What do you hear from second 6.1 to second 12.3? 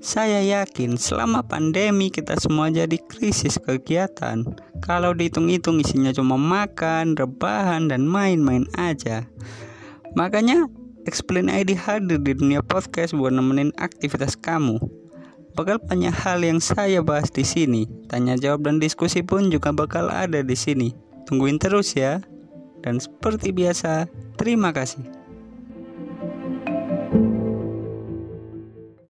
cuma makan, rebahan, dan main-main aja. Makanya Explain ID hadir